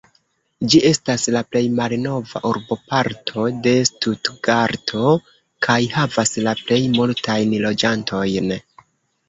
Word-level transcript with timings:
Ĝi 0.73 0.79
estas 0.91 1.25
la 1.35 1.43
plej 1.51 1.61
malnova 1.79 2.41
urboparto 2.53 3.45
de 3.69 3.75
Stutgarto 3.91 5.13
kaj 5.69 5.79
havas 5.99 6.35
la 6.49 6.57
plej 6.65 6.83
multajn 6.99 7.57
loĝantojn. 7.69 8.53